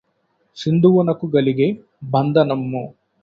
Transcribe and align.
సింధువునకు 0.57 1.25
గలిగె 1.27 1.67
బంధనమ్ము 2.05 2.83